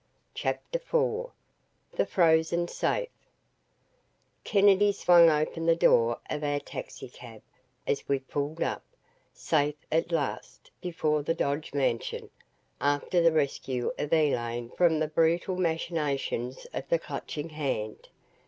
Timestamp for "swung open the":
4.91-5.75